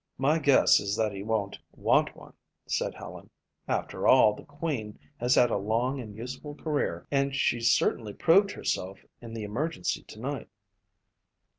[0.17, 2.33] "My guess is that he won't want one,"
[2.65, 3.29] said Helen.
[3.67, 8.49] "After all, the Queen has had a long and useful career and she certainly proved
[8.49, 10.49] herself in the emergency tonight."